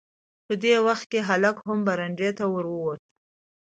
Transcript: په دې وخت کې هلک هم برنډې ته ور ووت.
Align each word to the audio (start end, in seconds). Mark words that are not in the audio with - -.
په 0.45 0.53
دې 0.63 0.75
وخت 0.87 1.05
کې 1.11 1.19
هلک 1.29 1.55
هم 1.67 1.79
برنډې 1.87 2.29
ته 2.37 2.43
ور 2.53 2.65
ووت. 2.71 2.99